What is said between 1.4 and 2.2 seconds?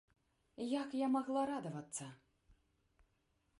радавацца?